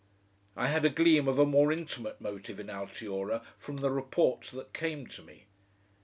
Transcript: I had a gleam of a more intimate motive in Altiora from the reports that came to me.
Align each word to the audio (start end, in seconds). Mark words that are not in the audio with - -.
I 0.55 0.69
had 0.69 0.83
a 0.83 0.89
gleam 0.89 1.27
of 1.27 1.37
a 1.37 1.45
more 1.45 1.71
intimate 1.71 2.19
motive 2.19 2.59
in 2.59 2.71
Altiora 2.71 3.43
from 3.59 3.77
the 3.77 3.91
reports 3.91 4.49
that 4.49 4.73
came 4.73 5.05
to 5.05 5.21
me. 5.21 5.45